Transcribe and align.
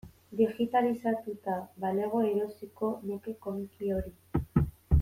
Digitalizatuta 0.37 1.55
balego 1.83 2.23
erosiko 2.31 2.91
nuke 3.05 3.37
komiki 3.47 3.93
hori. 3.99 4.15